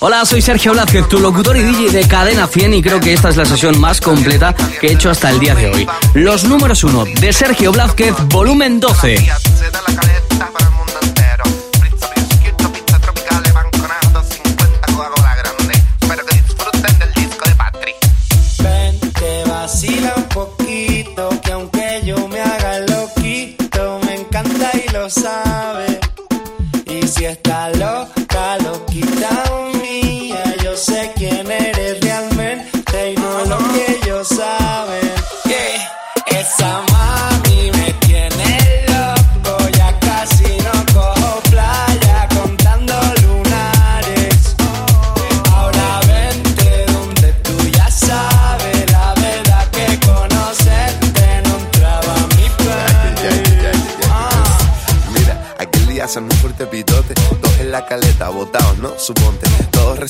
Hola, 0.00 0.24
soy 0.24 0.40
Sergio 0.40 0.74
Blázquez, 0.74 1.08
tu 1.08 1.18
locutor 1.18 1.56
y 1.56 1.62
DJ 1.62 1.90
de 1.90 2.06
Cadena 2.06 2.46
100 2.46 2.74
y 2.74 2.82
creo 2.82 3.00
que 3.00 3.12
esta 3.12 3.30
es 3.30 3.36
la 3.36 3.44
sesión 3.44 3.80
más 3.80 4.00
completa 4.00 4.54
que 4.80 4.86
he 4.86 4.92
hecho 4.92 5.10
hasta 5.10 5.28
el 5.30 5.40
día 5.40 5.56
de 5.56 5.70
hoy. 5.70 5.88
Los 6.14 6.44
números 6.44 6.84
1 6.84 7.04
de 7.20 7.32
Sergio 7.32 7.72
Blázquez, 7.72 8.14
volumen 8.28 8.78
12. 8.78 9.26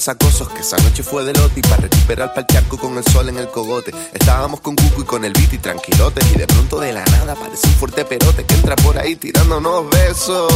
Resacosos 0.09 0.49
que 0.49 0.61
esa 0.61 0.79
noche 0.79 1.03
fue 1.03 1.23
de 1.23 1.35
lote 1.35 1.61
y 1.61 1.63
para 1.63 1.83
recuperar 1.83 2.33
pa'l 2.33 2.47
charco 2.47 2.79
con 2.79 2.97
el 2.97 3.05
sol 3.05 3.29
en 3.29 3.37
el 3.37 3.49
cogote. 3.49 3.93
Estábamos 4.15 4.61
con 4.61 4.75
Cuco 4.75 5.03
y 5.03 5.05
con 5.05 5.23
el 5.25 5.35
beat 5.35 5.53
y 5.53 5.59
tranquilotes 5.59 6.25
y 6.33 6.39
de 6.39 6.47
pronto 6.47 6.81
de 6.81 6.95
la 6.95 7.05
nada 7.05 7.35
aparece 7.35 7.67
un 7.67 7.75
fuerte 7.75 8.07
perote 8.07 8.45
que 8.45 8.55
entra 8.55 8.75
por 8.77 8.99
ahí 8.99 9.17
tirándonos 9.17 9.91
besos. 9.91 10.51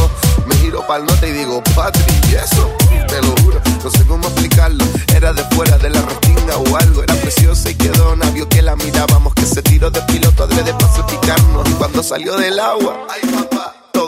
Me 0.47 0.55
giro 0.55 0.85
pa'l 0.87 1.05
norte 1.05 1.29
y 1.29 1.33
digo, 1.33 1.63
Patri, 1.75 2.01
¿y 2.31 2.35
eso? 2.35 2.75
Te 3.07 3.21
lo 3.21 3.35
juro, 3.43 3.61
no 3.83 3.91
sé 3.91 4.03
cómo 4.05 4.27
explicarlo. 4.27 4.85
Era 5.13 5.33
de 5.33 5.43
fuera 5.55 5.77
de 5.77 5.89
la 5.91 6.01
restinga 6.01 6.57
o 6.57 6.75
algo, 6.75 7.03
era 7.03 7.13
preciosa 7.15 7.69
y 7.69 7.75
quedó 7.75 8.15
navio 8.15 8.49
que 8.49 8.63
la 8.63 8.75
mirábamos 8.75 9.35
que 9.35 9.45
se 9.45 9.61
tiró 9.61 9.91
de 9.91 10.01
piloto 10.01 10.45
adrede 10.45 10.73
para 10.73 11.05
picarnos 11.05 11.69
y 11.69 11.73
cuando 11.73 12.01
salió 12.01 12.35
del 12.37 12.59
agua, 12.59 13.05
ay 13.07 13.29
papá 13.29 13.62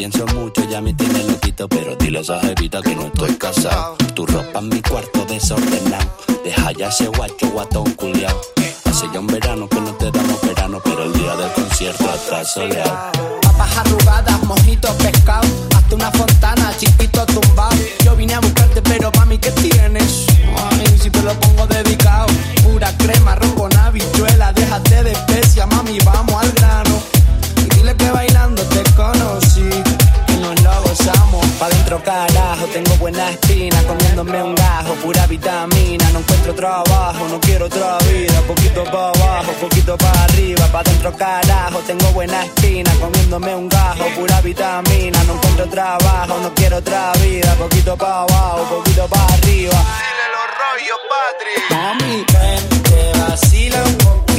pienso 0.00 0.24
mucho, 0.28 0.66
ya 0.66 0.80
me 0.80 0.94
tiene 0.94 1.22
loquito, 1.24 1.68
pero 1.68 1.94
dile 1.96 2.20
a 2.20 2.22
esa 2.22 2.40
jevita 2.40 2.80
que 2.80 2.96
no 2.96 3.08
estoy 3.08 3.34
casado. 3.34 3.96
Tu 4.14 4.24
ropa 4.24 4.60
en 4.60 4.70
mi 4.70 4.80
cuarto 4.80 5.26
desordenado, 5.26 6.10
deja 6.42 6.72
ya 6.72 6.88
ese 6.88 7.08
guacho 7.08 7.50
guatón 7.50 7.92
culiao. 7.96 8.34
Hace 8.86 9.10
ya 9.12 9.20
un 9.20 9.26
verano 9.26 9.68
que 9.68 9.78
no 9.78 9.92
te 9.96 10.10
damos 10.10 10.40
verano, 10.40 10.80
pero 10.82 11.04
el 11.04 11.12
día 11.12 11.36
del 11.36 11.52
concierto 11.52 12.14
está 12.14 12.42
soleado. 12.46 13.12
Papas 13.42 13.76
arrugadas, 13.76 14.42
mojitos 14.44 14.94
pescado, 14.94 15.46
hasta 15.76 15.94
una 15.94 16.10
fontana, 16.12 16.72
chiquito 16.78 17.26
tumbado. 17.26 17.49
Buena 33.10 33.30
espina, 33.30 33.82
comiéndome 33.84 34.42
un 34.42 34.54
gajo, 34.54 34.94
pura 35.02 35.26
vitamina. 35.26 36.10
No 36.12 36.20
encuentro 36.20 36.54
trabajo, 36.54 37.28
no 37.28 37.40
quiero 37.40 37.66
otra 37.66 37.98
vida. 37.98 38.40
Poquito 38.46 38.84
pa' 38.84 39.08
abajo, 39.08 39.52
poquito 39.60 39.96
pa' 39.96 40.24
arriba. 40.24 40.66
Pa' 40.68 40.82
dentro 40.84 41.12
carajo, 41.16 41.78
tengo 41.86 42.06
buena 42.12 42.44
espina, 42.44 42.92
comiéndome 43.00 43.54
un 43.56 43.68
gajo, 43.68 44.04
pura 44.16 44.40
vitamina. 44.42 45.24
No 45.24 45.34
encuentro 45.34 45.66
trabajo, 45.68 46.38
no 46.40 46.54
quiero 46.54 46.76
otra 46.76 47.12
vida. 47.22 47.54
Poquito 47.56 47.96
pa' 47.96 48.22
abajo, 48.22 48.76
poquito 48.76 49.08
pa' 49.08 49.26
arriba. 49.34 49.78
Dile 50.00 50.26
los 50.36 50.48
rollos, 50.60 51.00
Patri. 51.10 51.54
Mami, 51.74 52.24
ven, 52.32 52.82
te 52.82 53.18
vacila 53.18 53.82
un 53.82 53.94
poquito, 53.96 54.29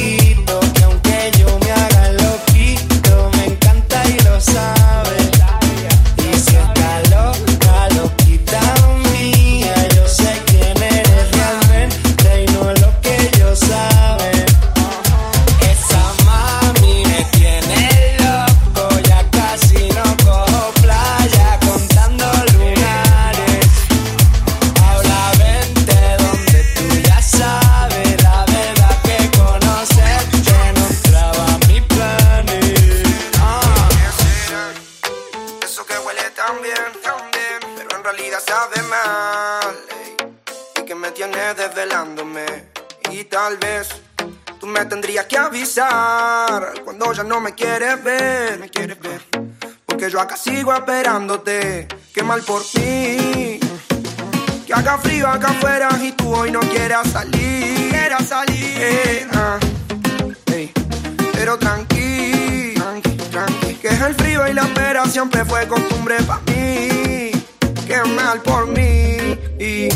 cuando 46.84 47.12
ya 47.14 47.24
no 47.24 47.40
me 47.40 47.54
quieres 47.54 48.02
ver, 48.04 48.58
me 48.58 48.68
quieres 48.68 49.00
ver. 49.00 49.22
Porque 49.86 50.10
yo 50.10 50.20
acá 50.20 50.36
sigo 50.36 50.74
esperándote. 50.74 51.88
Qué 52.12 52.22
mal 52.22 52.42
por 52.42 52.60
mí. 52.74 53.58
Que 54.66 54.74
haga 54.74 54.98
frío 54.98 55.28
acá 55.28 55.48
afuera 55.48 55.88
y 56.02 56.12
tú 56.12 56.34
hoy 56.34 56.50
no 56.50 56.60
quieras 56.60 57.08
salir. 57.08 57.90
Quieras 57.90 58.28
salir. 58.28 58.74
Eh, 58.76 59.26
ah. 59.32 59.58
Pero 61.32 61.58
tranqui, 61.58 62.74
tranqui, 62.76 63.16
tranqui, 63.30 63.74
que 63.76 63.88
el 63.88 64.14
frío 64.14 64.46
y 64.46 64.52
la 64.52 64.62
espera 64.62 65.06
siempre 65.06 65.44
fue 65.46 65.66
costumbre 65.66 66.16
para 66.22 66.40
mí. 66.42 67.30
Qué 67.86 68.02
mal 68.14 68.42
por 68.42 68.66
mí. 68.66 69.38
Y 69.58 69.88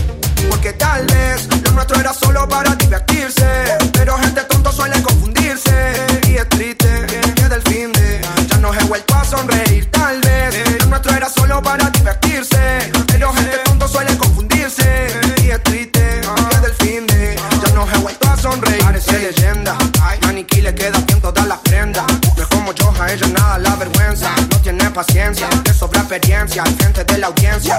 porque 0.48 0.72
tal 0.72 1.04
vez 1.06 1.48
lo 1.64 1.72
nuestro 1.72 2.00
era 2.00 2.14
solo 2.14 2.48
para 2.48 2.74
divertirse. 2.76 3.46
Pero 3.92 4.16
gente 4.16 4.42
tonto 4.44 4.72
suele 4.72 5.02
confundirse. 5.02 6.15
Y 6.36 6.38
es 6.38 6.48
triste 6.50 7.06
que 7.34 7.48
del 7.48 7.62
fin 7.62 7.90
de 7.94 8.20
ya 8.46 8.58
no 8.58 8.74
he 8.74 8.84
vuelto 8.84 9.14
a 9.14 9.24
sonreír. 9.24 9.90
Tal 9.90 10.20
vez 10.20 10.80
lo 10.80 10.86
nuestro 10.88 11.16
era 11.16 11.30
solo 11.30 11.62
para 11.62 11.88
divertirse. 11.88 12.92
Pero 13.06 13.32
gente 13.32 13.56
tonto 13.64 13.88
suele 13.88 14.14
confundirse. 14.18 15.08
Y 15.42 15.48
es 15.48 15.62
triste 15.62 16.20
que 16.50 16.60
del 16.60 16.74
fin 16.74 17.06
de 17.06 17.36
ya 17.64 17.72
no 17.74 17.90
he 17.90 17.98
vuelto 18.00 18.28
a 18.28 18.36
sonreír. 18.36 18.84
Parece 18.84 19.18
leyenda. 19.18 19.78
Maniquí 20.26 20.60
le 20.60 20.74
queda 20.74 20.98
bien 21.06 21.22
todas 21.22 21.46
las 21.46 21.58
prendas. 21.60 22.04
No 22.36 22.42
es 22.42 22.48
como 22.48 22.70
yo, 22.74 22.92
a 23.00 23.10
ella 23.10 23.28
nada 23.28 23.58
la 23.58 23.74
vergüenza. 23.76 24.28
No 24.50 24.60
tiene 24.60 24.90
paciencia, 24.90 25.48
le 25.64 25.72
sobra 25.72 26.00
experiencia 26.00 26.64
al 26.64 26.74
frente 26.74 27.02
de 27.04 27.16
la 27.16 27.28
audiencia. 27.28 27.78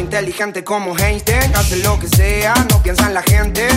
Inteligente 0.00 0.64
como 0.64 0.96
Einstein. 0.98 1.54
Hace 1.54 1.76
lo 1.76 1.98
que 1.98 2.08
sea, 2.08 2.54
no 2.70 2.82
piensa 2.82 3.06
en 3.06 3.14
la 3.14 3.22
gente. 3.22 3.68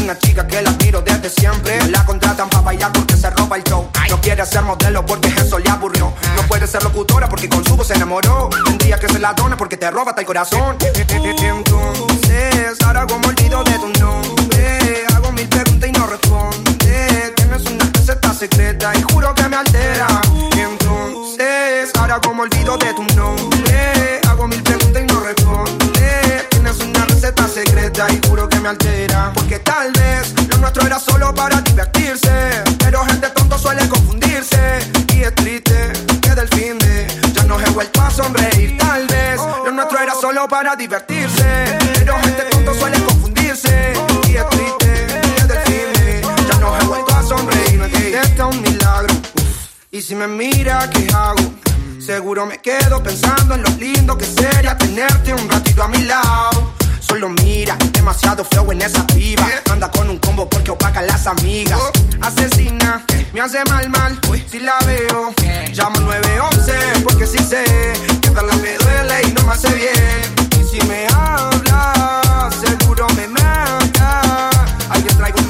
Una 0.00 0.16
chica 0.16 0.46
que 0.46 0.62
la 0.62 0.70
admiro 0.70 1.02
desde 1.02 1.28
siempre. 1.28 1.78
La 1.88 2.04
contratan 2.04 2.48
para 2.48 2.62
bailar 2.62 2.92
porque 2.92 3.16
se 3.16 3.28
roba 3.30 3.56
el 3.56 3.64
show. 3.64 3.90
No 4.08 4.20
quiere 4.20 4.46
ser 4.46 4.62
modelo 4.62 5.04
porque 5.04 5.28
eso 5.28 5.58
le 5.58 5.68
aburrió. 5.68 6.12
No 6.36 6.42
puede 6.42 6.66
ser 6.66 6.82
locutora 6.84 7.28
porque 7.28 7.48
con 7.48 7.64
su 7.64 7.76
voz 7.76 7.88
se 7.88 7.94
enamoró. 7.94 8.48
Tendría 8.64 8.98
que 8.98 9.08
ser 9.08 9.20
la 9.20 9.34
dona 9.34 9.56
porque 9.56 9.76
te 9.76 9.90
roba 9.90 10.10
hasta 10.10 10.20
el 10.20 10.26
corazón. 10.26 10.76
Entonces, 10.80 12.78
ahora 12.86 13.06
como 13.06 13.28
olvido 13.28 13.64
de 13.64 13.78
tu 13.78 13.88
nombre. 14.00 15.04
Hago 15.14 15.32
mil 15.32 15.48
preguntas 15.48 15.88
y 15.88 15.92
no 15.92 16.06
responde. 16.06 17.32
Tienes 17.34 17.62
una 17.70 17.84
receta 17.92 18.32
secreta 18.32 18.92
y 18.96 19.02
juro 19.02 19.34
que 19.34 19.48
me 19.48 19.56
altera. 19.56 20.06
Entonces, 20.56 21.90
ahora 21.98 22.20
como 22.20 22.42
olvido 22.42 22.78
de 22.78 22.94
tu 22.94 23.02
nombre. 23.16 23.51
y 28.10 28.20
juro 28.26 28.48
que 28.48 28.58
me 28.60 28.68
altera. 28.68 29.32
Porque 29.34 29.58
tal 29.60 29.92
vez 29.92 30.34
lo 30.48 30.58
nuestro 30.58 30.86
era 30.86 30.98
solo 30.98 31.34
para 31.34 31.60
divertirse. 31.60 32.62
Pero 32.78 33.04
gente 33.04 33.28
tonto 33.30 33.58
suele 33.58 33.88
confundirse. 33.88 34.78
Y 35.14 35.22
es 35.22 35.34
triste 35.34 35.92
que 36.20 36.30
del 36.30 36.48
fin 36.48 36.78
de 36.78 37.06
ya 37.32 37.44
nos 37.44 37.62
he 37.62 37.70
vuelto 37.70 38.00
a 38.00 38.10
sonreír. 38.10 38.76
Tal 38.78 39.06
vez 39.06 39.40
lo 39.64 39.70
nuestro 39.72 39.98
era 40.00 40.14
solo 40.14 40.48
para 40.48 40.74
divertirse. 40.76 41.78
Pero 41.94 42.18
gente 42.20 42.42
tonto 42.50 42.74
suele 42.74 43.02
confundirse. 43.04 43.92
Y 44.28 44.36
es 44.36 44.48
triste 44.48 45.20
que 45.36 45.44
del 45.44 45.60
fin 45.60 45.92
de 45.94 46.22
ya 46.48 46.58
nos 46.58 46.82
he 46.82 46.86
vuelto 46.86 47.14
a 47.14 47.22
sonreír. 47.22 47.90
Hey, 47.92 48.14
este 48.22 48.42
un 48.42 48.60
milagro. 48.62 49.14
Y 49.90 50.00
si 50.02 50.14
me 50.14 50.26
mira, 50.26 50.88
¿qué 50.90 51.06
hago? 51.14 51.52
Seguro 51.98 52.46
me 52.46 52.58
quedo 52.58 53.00
pensando 53.02 53.54
en 53.54 53.62
lo 53.62 53.68
lindo 53.78 54.18
que 54.18 54.24
sería 54.24 54.76
tenerte 54.76 55.32
un 55.34 55.48
ratito 55.48 55.84
a 55.84 55.88
mi 55.88 56.02
lado 56.02 56.72
Solo 57.12 57.28
mira, 57.28 57.76
demasiado 57.92 58.42
feo 58.42 58.72
en 58.72 58.80
esa 58.80 59.06
piba. 59.08 59.46
Anda 59.70 59.90
con 59.90 60.08
un 60.08 60.16
combo 60.16 60.48
porque 60.48 60.70
opaca 60.70 61.02
las 61.02 61.26
amigas. 61.26 61.78
Asesina, 62.22 63.04
me 63.34 63.42
hace 63.42 63.62
mal, 63.66 63.90
mal. 63.90 64.18
Si 64.50 64.58
la 64.58 64.78
veo, 64.86 65.34
llamo 65.74 66.00
911 66.00 66.72
porque 67.04 67.26
si 67.26 67.36
sé 67.36 67.64
que 68.22 68.30
darla 68.30 68.54
me 68.56 68.78
duele 68.78 69.28
y 69.28 69.32
no 69.32 69.42
me 69.44 69.52
hace 69.52 69.68
bien. 69.74 70.48
Y 70.58 70.64
si 70.64 70.86
me 70.86 71.06
habla, 71.08 72.48
seguro 72.64 73.06
me 73.10 73.28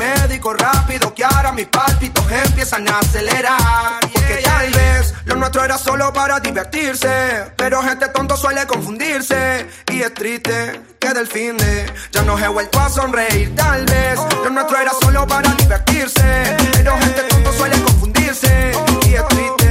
médico 0.03 0.53
rápido 0.53 1.15
que 1.15 1.25
ahora 1.25 1.53
mis 1.53 1.67
pálpitos 1.67 2.25
empiezan 2.31 2.89
a 2.89 2.99
acelerar. 2.99 4.01
Porque 4.13 4.37
tal 4.43 4.71
vez 4.71 5.15
lo 5.25 5.37
nuestro 5.37 5.65
era 5.65 5.79
solo 5.79 6.13
para 6.13 6.41
divertirse. 6.41 7.53
Pero 7.57 7.83
gente 7.83 8.09
tonto 8.09 8.37
suele 8.37 8.67
confundirse. 8.67 9.67
Y 9.93 10.03
es 10.03 10.15
triste 10.15 10.81
que 10.99 11.11
del 11.15 11.27
fin 11.27 11.57
de 11.57 11.87
ya 12.13 12.23
no 12.23 12.39
he 12.39 12.49
vuelto 12.49 12.81
a 12.81 12.89
sonreír. 12.89 13.55
Tal 13.55 13.85
vez 13.85 14.19
lo 14.45 14.51
nuestro 14.51 14.79
era 14.79 14.93
solo 15.01 15.27
para 15.27 15.49
divertirse. 15.55 16.57
Pero 16.73 16.99
gente 16.99 17.23
tonto 17.29 17.53
suele 17.53 17.81
confundirse. 17.83 18.73
Y 19.07 19.15
es 19.15 19.29
triste 19.29 19.62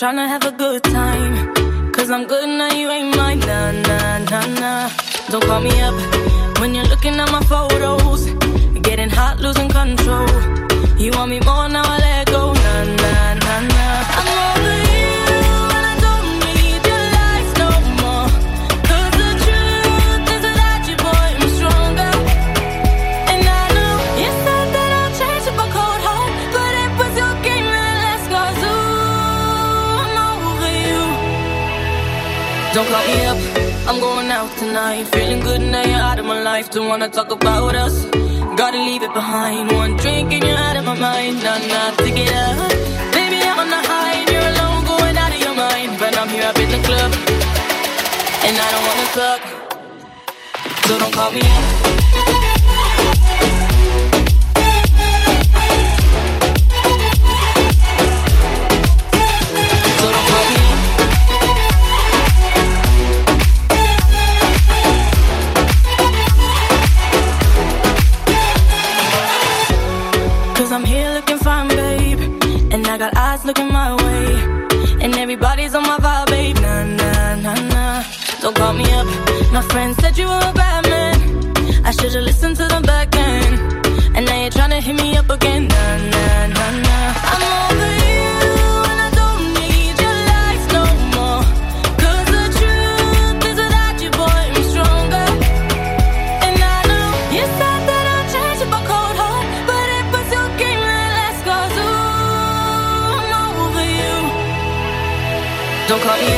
to 0.00 0.26
have 0.26 0.44
a 0.44 0.52
good 0.52 0.82
time. 0.82 1.92
Cause 1.92 2.10
I'm 2.10 2.26
good 2.26 2.48
now, 2.48 2.72
you 2.72 2.88
ain't 2.88 3.14
mine. 3.14 3.40
Nah, 3.40 3.70
nah, 3.72 4.18
nah, 4.30 4.46
nah. 4.60 4.90
Don't 5.28 5.44
call 5.44 5.60
me 5.60 5.78
up 5.82 5.94
when 6.58 6.74
you're 6.74 6.86
looking 6.86 7.16
at 7.20 7.30
my 7.30 7.42
photos. 7.42 8.24
Getting 8.80 9.10
hot, 9.10 9.40
losing 9.40 9.68
control. 9.68 10.26
You 10.96 11.10
want 11.12 11.30
me 11.30 11.40
more 11.40 11.68
now, 11.68 11.99
Don't 32.80 32.88
call 32.88 33.06
me 33.08 33.24
up, 33.26 33.36
I'm 33.88 34.00
going 34.00 34.30
out 34.30 34.56
tonight. 34.56 35.04
Feeling 35.12 35.40
good 35.40 35.60
now 35.60 35.84
you're 35.84 36.00
out 36.00 36.18
of 36.18 36.24
my 36.24 36.40
life. 36.40 36.70
Don't 36.70 36.88
wanna 36.88 37.10
talk 37.10 37.30
about 37.30 37.74
us. 37.74 38.06
Gotta 38.56 38.78
leave 38.78 39.02
it 39.02 39.12
behind. 39.12 39.70
One 39.70 39.98
drink 39.98 40.32
and 40.32 40.42
you're 40.42 40.56
out 40.56 40.78
of 40.78 40.86
my 40.86 40.98
mind. 40.98 41.42
Nah, 41.44 41.58
nah, 41.58 41.90
to 41.90 42.10
get 42.10 42.32
up. 42.32 42.70
Baby, 43.12 43.38
I'm 43.42 43.58
on 43.58 43.68
the 43.68 43.82
high 43.90 44.24
you're 44.32 44.48
alone, 44.52 44.84
going 44.86 45.16
out 45.18 45.30
of 45.30 45.40
your 45.44 45.54
mind. 45.54 45.98
But 45.98 46.16
I'm 46.16 46.28
here 46.30 46.44
up 46.44 46.58
in 46.58 46.70
the 46.70 46.80
club, 46.88 47.12
and 48.46 48.56
I 48.64 48.68
don't 48.72 48.86
wanna 48.88 49.08
talk. 49.20 49.40
So 50.86 50.98
don't 51.00 51.12
call 51.12 51.32
me 51.32 51.42
up. 51.42 51.99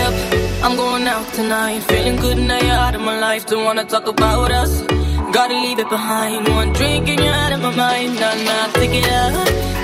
Up, 0.07 0.15
I'm 0.65 0.77
going 0.77 1.07
out 1.07 1.27
tonight. 1.35 1.81
Feeling 1.85 2.17
good 2.17 2.39
now 2.39 2.59
you're 2.59 2.83
out 2.87 2.95
of 2.95 3.01
my 3.01 3.19
life. 3.19 3.47
Don't 3.47 3.65
wanna 3.65 3.85
talk 3.85 4.07
about 4.07 4.51
us. 4.51 4.83
Gotta 5.33 5.55
leave 5.55 5.79
it 5.79 5.89
behind. 5.89 6.49
One 6.49 6.73
drink 6.73 7.09
and 7.09 7.21
you're 7.21 7.35
out 7.45 7.53
of 7.53 7.61
my 7.61 7.75
mind. 7.75 8.15
Nah, 8.21 8.73
pick 8.73 8.93
it 9.01 9.09
up. 9.21 9.33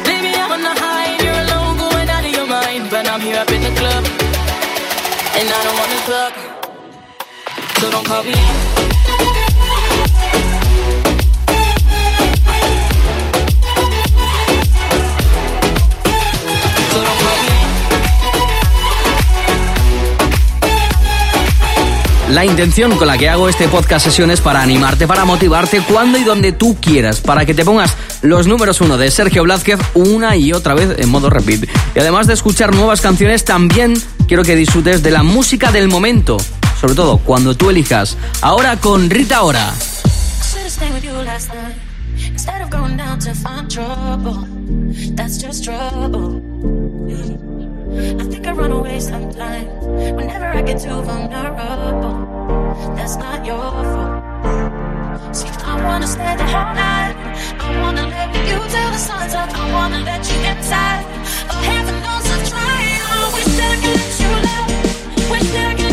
Baby, 0.05 0.31
I'm 0.35 0.53
on 0.53 0.63
the 0.63 0.75
high 0.83 1.07
and 1.13 1.23
you're 1.25 1.41
alone, 1.45 1.75
going 1.85 2.09
out 2.09 2.25
of 2.25 2.33
your 2.39 2.47
mind. 2.47 2.91
But 2.91 3.09
I'm 3.09 3.21
here 3.21 3.39
up 3.39 3.51
in 3.51 3.63
the 3.63 3.75
club, 3.81 4.05
and 5.39 5.47
I 5.57 5.61
don't 5.65 5.79
wanna 5.83 6.01
talk. 6.13 6.35
So 7.81 7.91
don't 7.91 8.07
call 8.07 8.25
me 8.25 8.88
La 22.31 22.45
intención 22.45 22.95
con 22.99 23.07
la 23.07 23.17
que 23.17 23.29
hago 23.31 23.49
este 23.49 23.69
podcast 23.69 24.05
sesión 24.05 24.31
es 24.31 24.43
para 24.43 24.61
animarte, 24.61 25.07
para 25.07 25.25
motivarte 25.25 25.81
cuando 25.81 26.19
y 26.19 26.25
donde 26.25 26.53
tú 26.53 26.77
quieras, 26.79 27.21
para 27.21 27.47
que 27.47 27.55
te 27.55 27.65
pongas 27.65 27.97
los 28.21 28.47
números 28.47 28.83
uno 28.83 28.99
de 28.99 29.11
Sergio 29.11 29.45
Blázquez 29.45 29.79
una 29.95 30.37
y 30.37 30.53
otra 30.53 30.75
vez 30.75 30.99
en 30.99 31.09
modo 31.09 31.31
repeat. 31.31 31.65
Y 31.95 31.99
además 31.99 32.27
de 32.27 32.35
escuchar 32.35 32.75
nuevas 32.75 33.01
canciones, 33.01 33.45
también 33.45 33.95
quiero 34.27 34.43
que 34.43 34.57
disfrutes 34.57 35.03
de 35.03 35.11
la 35.11 35.23
música 35.23 35.73
del 35.73 35.89
momento, 35.89 36.37
sobre 36.79 36.95
todo 36.95 37.17
cuando 37.17 37.57
tú 37.57 37.71
elijas. 37.71 38.19
Ahora 38.43 38.77
con 38.77 39.09
Rita 39.09 39.43
Ora. 39.43 39.73
I 47.91 48.25
think 48.25 48.47
I 48.47 48.53
run 48.53 48.73
away 48.73 49.01
sometimes 49.01 49.87
whenever 50.17 50.47
I 50.47 50.63
get 50.63 50.81
too 50.81 51.01
vulnerable. 51.01 52.75
That's 52.97 53.17
not 53.17 53.47
your 53.47 53.57
fault. 53.93 55.35
See, 55.35 55.49
I 55.65 55.83
wanna 55.85 56.07
stay 56.07 56.37
the 56.37 56.45
whole 56.45 56.75
night. 56.75 57.17
I 57.59 57.81
wanna 57.81 58.07
live 58.07 58.31
with 58.33 58.49
you 58.51 58.59
till 58.75 58.91
the 58.91 58.99
sun's 58.99 59.35
up. 59.35 59.51
I 59.55 59.73
wanna 59.73 60.01
let 60.01 60.21
you 60.31 60.39
inside. 60.51 61.05
But 61.49 61.65
heaven 61.65 61.97
knows 62.05 62.27
I'm 62.35 62.43
trying. 62.53 63.01
Oh, 63.09 63.31
wish 63.35 63.59
I 63.59 63.75
could 63.83 63.97
let 64.01 64.15
you 64.23 64.33
love. 64.49 64.71
Wish 65.31 65.55
I 65.55 65.75
could 65.79 65.88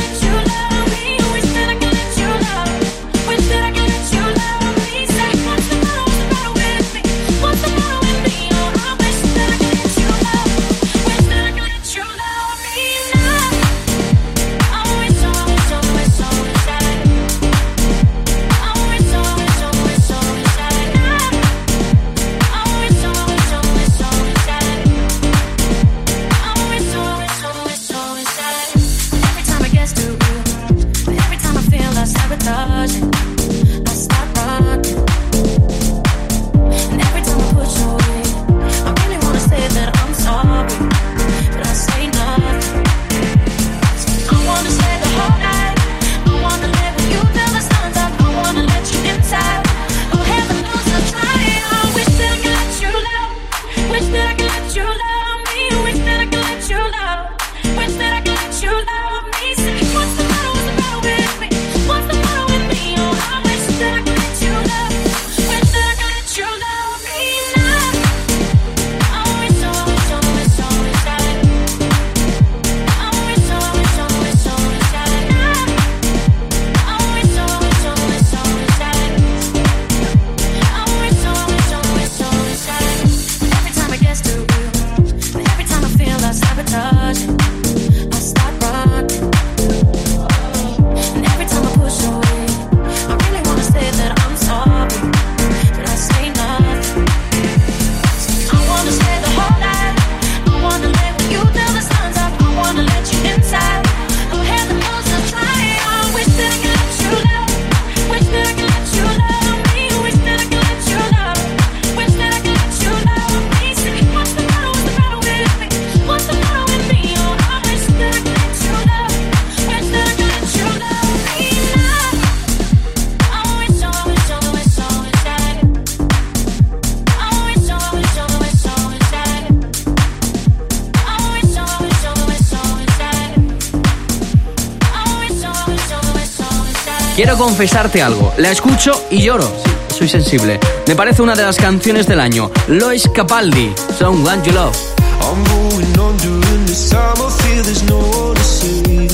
Quiero 137.36 137.50
confesarte 137.50 138.02
algo. 138.02 138.34
La 138.38 138.50
escucho 138.50 138.94
y 139.12 139.22
lloro. 139.22 139.52
soy 139.90 140.08
sensible. 140.08 140.58
Me 140.88 140.96
parece 140.96 141.22
una 141.22 141.36
de 141.36 141.44
las 141.44 141.58
canciones 141.58 142.08
del 142.08 142.22
año. 142.22 142.50
Lois 142.70 143.10
Capaldi, 143.14 143.74
Someone 144.00 144.42
You 144.46 144.54
Love. 144.54 144.74
I'm 145.20 145.44
going 145.44 146.00
on 146.00 146.16
during 146.18 146.66
this 146.66 146.90
time. 146.90 147.14
I 147.18 147.30
feel 147.42 147.64
there's 147.64 147.84
no 147.90 147.98
one 147.98 148.36
to 148.36 148.42
save. 148.42 149.10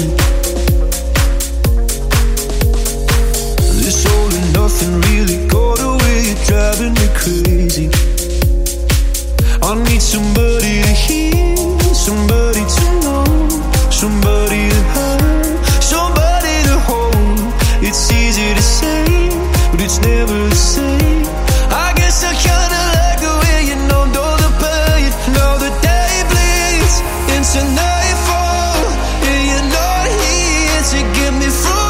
This 3.81 4.05
all 4.05 4.29
and 4.29 4.53
nothing 4.53 5.01
really 5.09 5.47
got 5.47 5.79
away. 5.79 6.35
driving 6.45 6.93
me 6.93 7.07
crazy. 7.15 7.89
I 9.63 9.73
need 9.89 10.01
somebody 10.01 10.83
to 10.83 10.93
hear, 10.93 11.55
somebody 11.95 12.61
to 12.75 12.85
know, 13.01 13.23
somebody 13.89 14.70
but 19.71 19.81
it's 19.81 19.99
never 19.99 20.37
the 20.49 20.55
same. 20.55 21.23
I 21.71 21.93
guess 21.95 22.23
I 22.23 22.33
kinda 22.47 22.81
like 22.97 23.19
the 23.27 23.33
way 23.41 23.57
you 23.69 23.77
know, 23.89 24.03
know 24.15 24.31
the 24.43 24.51
pain, 24.61 25.09
know 25.35 25.53
the 25.65 25.71
day 25.87 26.13
bleeds 26.31 26.95
into 27.35 27.59
nightfall. 27.79 28.85
And 29.29 29.41
you're 29.49 29.69
not 29.79 30.05
here 30.21 30.81
to 30.91 30.99
get 31.17 31.31
me 31.39 31.47
through 31.61 31.80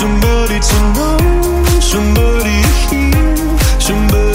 somebody 0.00 0.58
to 0.60 0.78
know, 0.94 1.18
somebody 1.78 2.62
to 2.62 2.96
hear, 2.96 3.36
somebody 3.78 4.29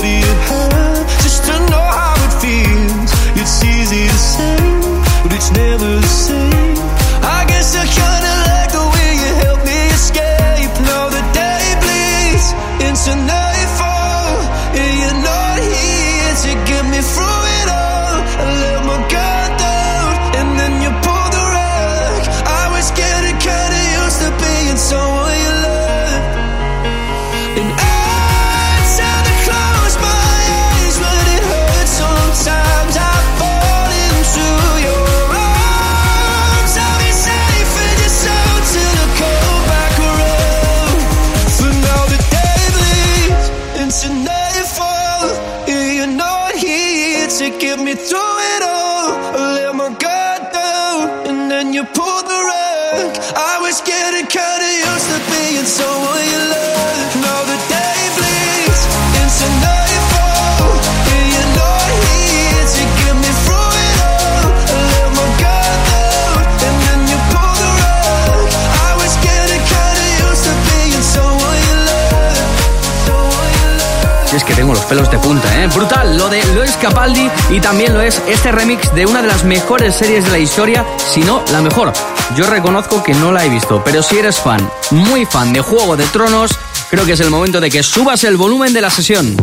Es 74.36 74.44
que 74.44 74.54
tengo 74.54 74.74
los 74.74 74.84
pelos 74.84 75.10
de 75.10 75.18
punta, 75.18 75.64
¿eh? 75.64 75.68
Brutal, 75.74 76.18
lo 76.18 76.28
de 76.28 76.44
Lois 76.54 76.76
Capaldi 76.76 77.30
y 77.52 77.62
también 77.62 77.94
lo 77.94 78.02
es 78.02 78.22
este 78.28 78.52
remix 78.52 78.94
de 78.94 79.06
una 79.06 79.22
de 79.22 79.30
las 79.30 79.46
mejores 79.46 79.96
series 79.96 80.26
de 80.26 80.32
la 80.32 80.40
historia, 80.40 80.86
si 80.98 81.22
no 81.22 81.42
la 81.54 81.62
mejor. 81.62 81.94
Yo 82.36 82.46
reconozco 82.46 83.02
que 83.02 83.14
no 83.14 83.32
la 83.32 83.46
he 83.46 83.50
visto, 83.50 83.82
pero 83.86 84.04
si 84.04 84.18
eres 84.18 84.42
fan, 84.42 84.70
muy 84.92 85.26
fan 85.26 85.54
de 85.54 85.62
Juego 85.62 85.96
de 85.96 86.04
Tronos, 86.08 86.52
creo 86.90 87.06
que 87.06 87.14
es 87.14 87.20
el 87.22 87.30
momento 87.30 87.62
de 87.62 87.70
que 87.70 87.82
subas 87.82 88.26
el 88.26 88.36
volumen 88.36 88.74
de 88.74 88.82
la 88.82 88.90
sesión. 88.90 89.38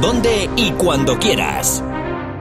Donde 0.00 0.48
y 0.56 0.70
cuando 0.72 1.18
quieras. 1.18 1.82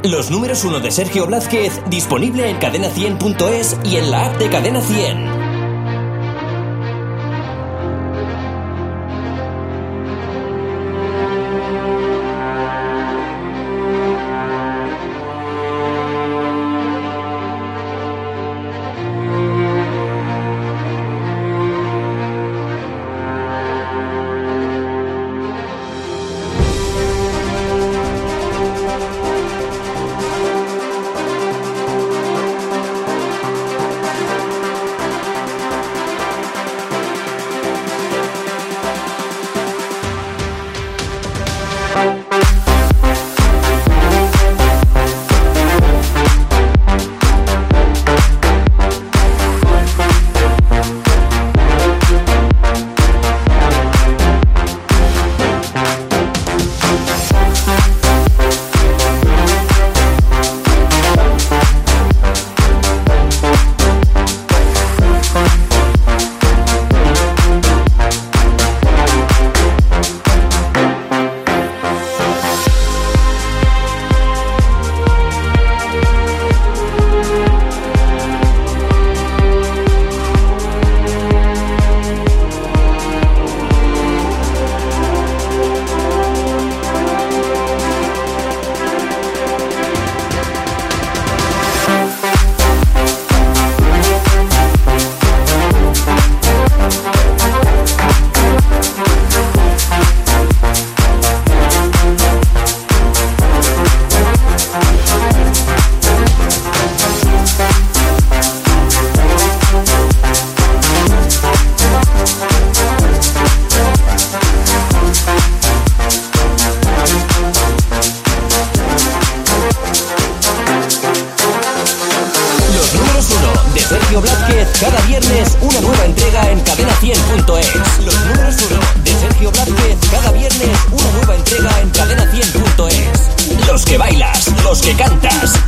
Los 0.03 0.29
números 0.31 0.63
uno 0.63 0.79
de 0.79 0.91
Sergio 0.91 1.25
Blázquez, 1.25 1.81
disponible 1.89 2.49
en 2.49 2.59
cadena100.es 2.59 3.77
y 3.83 3.97
en 3.97 4.11
la 4.11 4.27
app 4.27 4.37
de 4.37 4.49
Cadena 4.49 4.81
100. 4.81 5.40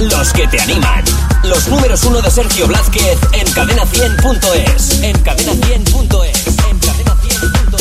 los 0.10 0.34
que 0.34 0.48
te 0.48 0.60
animan. 0.60 1.04
Los 1.44 1.68
números 1.68 2.04
uno 2.04 2.22
de 2.22 2.32
Sergio 2.32 2.68
Blázquez 2.68 3.18
en 3.34 3.48
cadena100.es. 3.48 5.02
En 5.02 5.24
cadena100.es. 5.24 6.48
En 6.70 6.80
cadena100.es. 6.80 7.72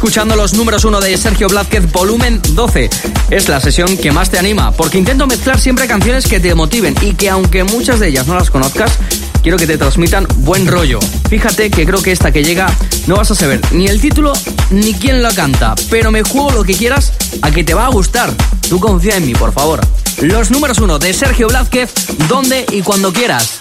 escuchando 0.00 0.34
los 0.34 0.54
números 0.54 0.86
uno 0.86 0.98
de 0.98 1.14
Sergio 1.18 1.46
Blázquez, 1.46 1.92
volumen 1.92 2.40
12. 2.52 2.88
Es 3.28 3.50
la 3.50 3.60
sesión 3.60 3.98
que 3.98 4.10
más 4.12 4.30
te 4.30 4.38
anima, 4.38 4.72
porque 4.72 4.96
intento 4.96 5.26
mezclar 5.26 5.60
siempre 5.60 5.86
canciones 5.86 6.26
que 6.26 6.40
te 6.40 6.54
motiven 6.54 6.94
y 7.02 7.12
que 7.12 7.28
aunque 7.28 7.64
muchas 7.64 8.00
de 8.00 8.08
ellas 8.08 8.26
no 8.26 8.34
las 8.34 8.50
conozcas, 8.50 8.92
quiero 9.42 9.58
que 9.58 9.66
te 9.66 9.76
transmitan 9.76 10.26
buen 10.38 10.66
rollo. 10.66 11.00
Fíjate 11.28 11.70
que 11.70 11.84
creo 11.84 12.02
que 12.02 12.12
esta 12.12 12.32
que 12.32 12.42
llega 12.42 12.74
no 13.06 13.16
vas 13.16 13.30
a 13.30 13.34
saber 13.34 13.60
ni 13.72 13.88
el 13.88 14.00
título 14.00 14.32
ni 14.70 14.94
quién 14.94 15.22
la 15.22 15.34
canta, 15.34 15.74
pero 15.90 16.10
me 16.10 16.22
juego 16.22 16.50
lo 16.52 16.64
que 16.64 16.72
quieras 16.72 17.12
a 17.42 17.50
que 17.50 17.62
te 17.62 17.74
va 17.74 17.84
a 17.84 17.90
gustar. 17.90 18.32
Tú 18.70 18.80
confía 18.80 19.18
en 19.18 19.26
mí, 19.26 19.34
por 19.34 19.52
favor. 19.52 19.80
Los 20.22 20.50
números 20.50 20.78
uno 20.78 20.98
de 20.98 21.12
Sergio 21.12 21.48
Blázquez, 21.48 21.92
donde 22.26 22.64
y 22.72 22.80
cuando 22.80 23.12
quieras. 23.12 23.59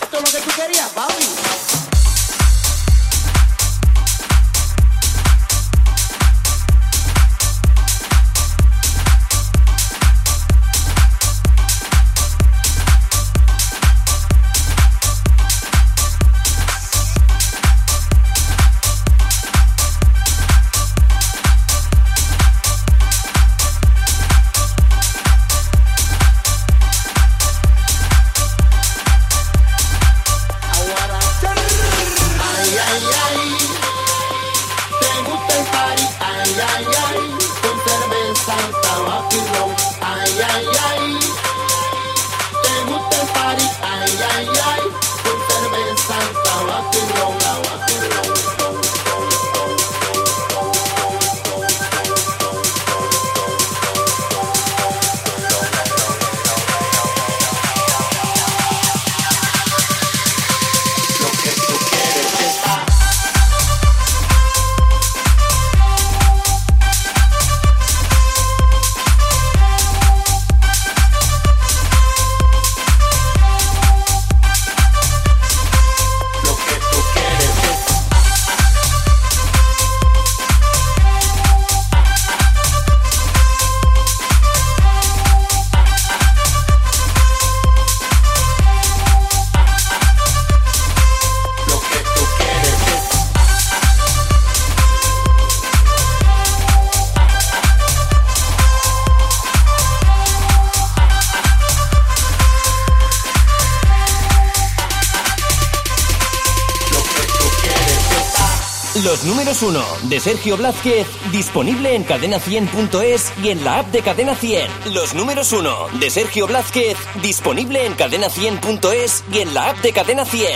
1 109.62 109.84
de 110.04 110.20
Sergio 110.20 110.58
Blázquez, 110.58 111.08
disponible 111.32 111.96
en 111.96 112.06
cadena100.es 112.06 113.32
y 113.44 113.50
en 113.50 113.64
la 113.64 113.80
app 113.80 113.88
de 113.88 114.02
Cadena 114.02 114.36
100. 114.36 114.94
Los 114.94 115.14
números 115.14 115.52
1 115.52 115.90
de 116.00 116.10
Sergio 116.10 116.48
Blázquez, 116.48 116.98
disponible 117.22 117.86
en 117.86 117.98
cadena100.es 117.98 119.24
y 119.32 119.40
en 119.40 119.54
la 119.54 119.70
app 119.70 119.78
de 119.80 119.92
Cadena 119.92 120.26
100. 120.26 120.50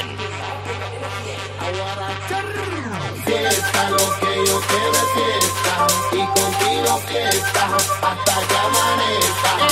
Fiesta, 3.26 3.90
lo 3.90 3.98
que 3.98 4.46
yo 4.46 4.62
quiero 4.68 4.94
es 4.94 5.10
fiesta, 5.16 5.88
y 6.12 6.26
contigo 6.26 7.02
fiesta, 7.08 7.78
hasta 8.02 8.48
que 8.48 8.58
amanezca. 8.58 9.64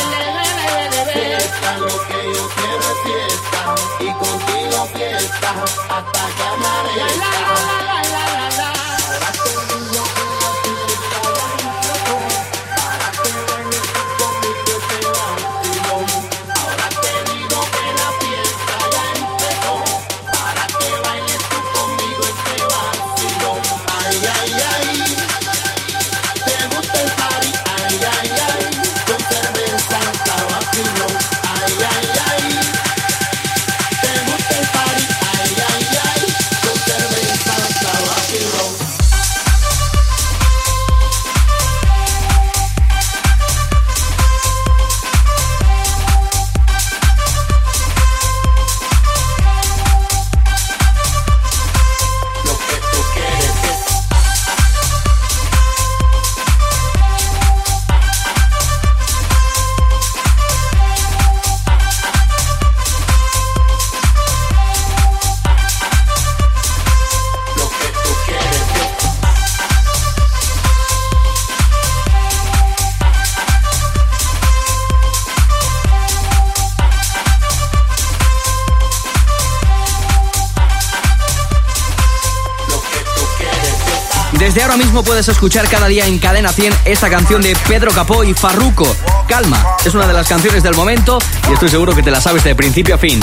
Ahora 84.71 84.85
mismo 84.85 85.03
puedes 85.03 85.27
escuchar 85.27 85.67
cada 85.67 85.87
día 85.87 86.07
en 86.07 86.17
Cadena 86.17 86.49
100 86.49 86.73
esta 86.85 87.09
canción 87.09 87.41
de 87.41 87.57
Pedro 87.67 87.91
Capó 87.91 88.23
y 88.23 88.33
Farruco. 88.33 88.87
Calma, 89.27 89.61
es 89.83 89.93
una 89.93 90.07
de 90.07 90.13
las 90.13 90.29
canciones 90.29 90.63
del 90.63 90.75
momento 90.75 91.19
y 91.49 91.53
estoy 91.53 91.67
seguro 91.67 91.93
que 91.93 92.01
te 92.01 92.09
la 92.09 92.21
sabes 92.21 92.41
de 92.45 92.55
principio 92.55 92.95
a 92.95 92.97
fin. 92.97 93.19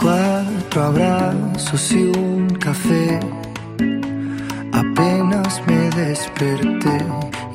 Cuatro 0.00 0.84
abrazos 0.84 1.90
y 1.90 2.04
un 2.16 2.48
café. 2.60 3.18
Apenas 4.72 5.62
me 5.66 5.90
desperté 5.90 6.98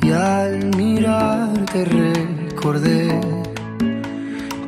y 0.02 0.12
al 0.12 0.76
mirarte 0.76 1.86
recordé 1.86 3.22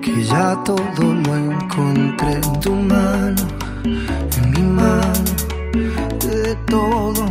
que 0.01 0.23
ya 0.23 0.55
todo 0.63 1.13
lo 1.13 1.33
encontré 1.71 2.33
en 2.33 2.59
tu 2.59 2.75
mano, 2.75 3.41
en 3.83 4.51
mi 4.51 4.61
mano, 4.61 5.31
de 6.19 6.55
todo. 6.67 7.25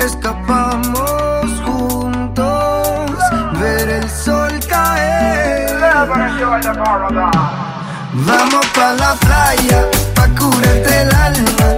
Escapamos 0.00 1.50
juntos, 1.64 3.18
ver 3.60 3.88
el 3.88 4.10
sol 4.10 4.52
caer. 4.68 5.78
Vamos 8.14 8.66
pa 8.74 8.92
la 8.92 9.14
playa, 9.14 9.86
pa 10.14 10.28
curarte 10.38 11.02
el 11.02 11.14
alma, 11.14 11.68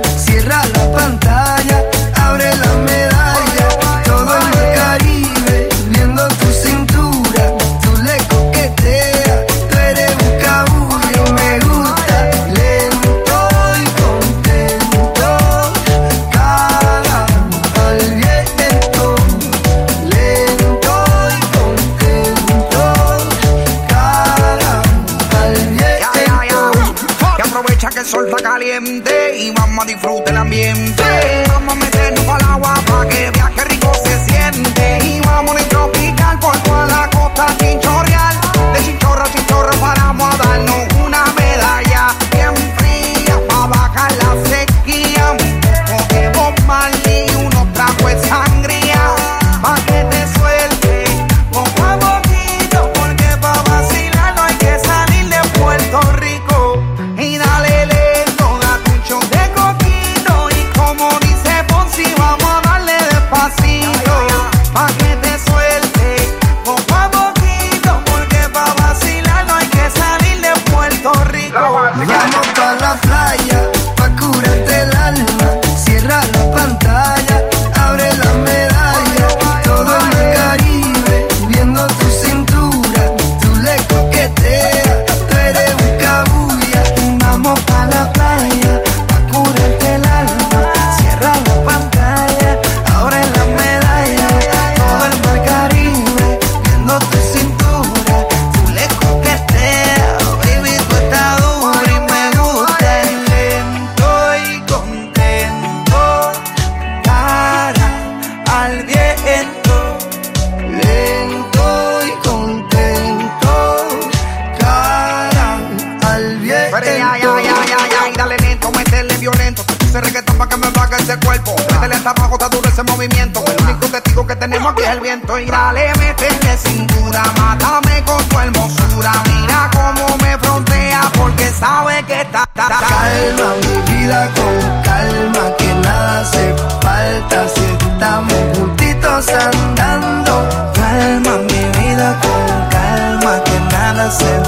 para 144.04 144.43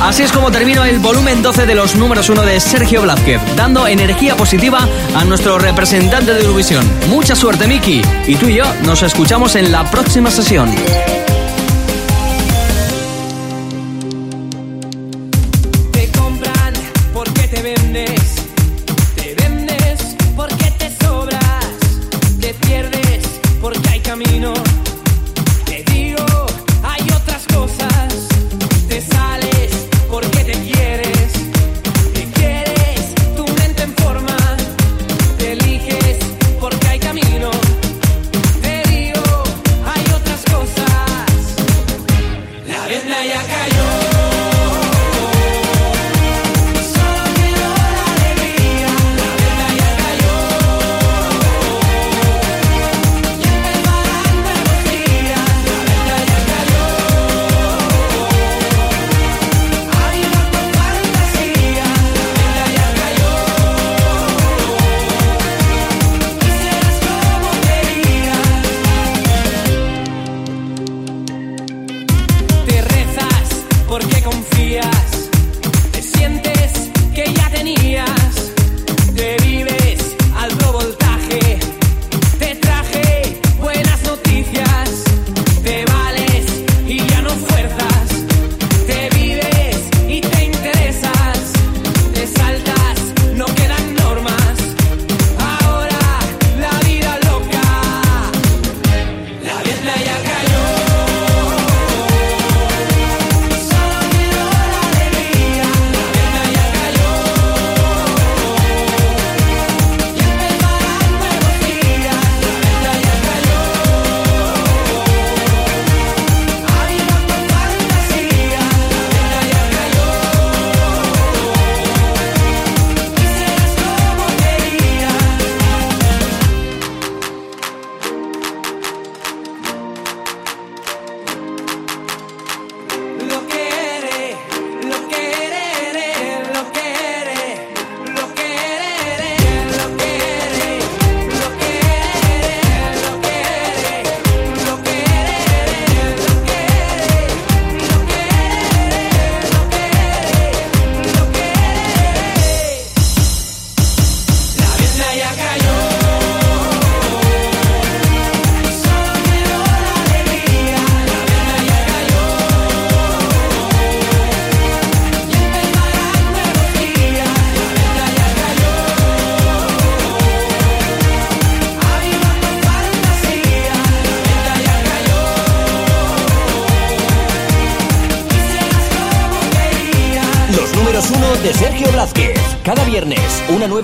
Así 0.00 0.22
es 0.22 0.32
como 0.32 0.50
termino 0.50 0.84
el 0.84 0.98
volumen 0.98 1.42
12 1.42 1.66
de 1.66 1.74
los 1.74 1.94
números 1.94 2.28
1 2.28 2.42
de 2.42 2.60
Sergio 2.60 3.02
Blázquez, 3.02 3.40
dando 3.56 3.86
energía 3.86 4.36
positiva 4.36 4.86
a 5.14 5.24
nuestro 5.24 5.58
representante 5.58 6.34
de 6.34 6.40
Eurovisión. 6.40 6.84
Mucha 7.08 7.34
suerte, 7.34 7.66
Miki, 7.66 8.02
y 8.26 8.36
tú 8.36 8.48
y 8.48 8.56
yo 8.56 8.64
nos 8.84 9.02
escuchamos 9.02 9.54
en 9.54 9.72
la 9.72 9.90
próxima 9.90 10.30
sesión. 10.30 10.74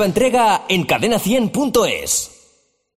Nueva 0.01 0.07
entrega 0.07 0.65
en 0.69 0.87
cadena100.es. 0.87 2.30